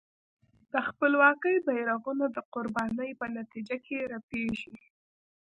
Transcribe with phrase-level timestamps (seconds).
[0.73, 4.75] د خپلواکۍ بېرغونه د قربانۍ په نتیجه کې رپېږي.